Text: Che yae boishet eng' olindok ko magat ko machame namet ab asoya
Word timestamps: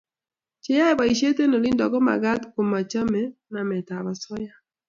Che 0.63 0.71
yae 0.79 0.97
boishet 0.97 1.37
eng' 1.43 1.57
olindok 1.59 1.89
ko 1.93 1.99
magat 2.07 2.41
ko 2.53 2.59
machame 2.71 3.21
namet 3.51 3.87
ab 3.95 4.05
asoya 4.11 4.53